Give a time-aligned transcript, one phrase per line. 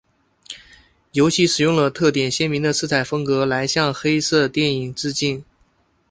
[1.11, 5.45] 游戏使用了特点鲜明的色彩风格来向黑色电影致敬。